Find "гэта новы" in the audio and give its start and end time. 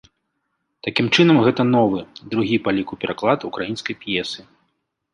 1.49-2.01